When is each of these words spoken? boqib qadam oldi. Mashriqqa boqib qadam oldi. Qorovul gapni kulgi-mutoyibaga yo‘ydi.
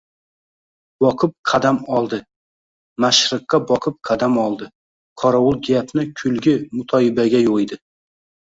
boqib 1.05 1.33
qadam 1.49 1.77
oldi. 1.97 2.19
Mashriqqa 3.05 3.59
boqib 3.73 3.99
qadam 4.09 4.41
oldi. 4.45 4.71
Qorovul 5.25 5.61
gapni 5.69 6.07
kulgi-mutoyibaga 6.23 7.45
yo‘ydi. 7.47 7.81